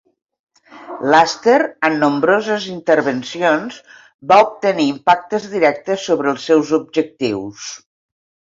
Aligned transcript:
L'Aster, 1.09 1.57
en 1.89 1.97
nombroses 2.03 2.65
intervencions, 2.77 3.77
va 4.33 4.41
obtenir 4.47 4.89
impactes 4.95 5.47
directes 5.55 6.09
sobre 6.09 6.35
els 6.35 6.51
seus 6.51 6.75
objectius. 6.83 7.71